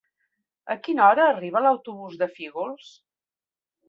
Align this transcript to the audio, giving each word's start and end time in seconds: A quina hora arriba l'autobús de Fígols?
A 0.75 0.77
quina 0.85 1.03
hora 1.07 1.27
arriba 1.33 1.61
l'autobús 1.65 2.15
de 2.21 2.29
Fígols? 2.39 2.89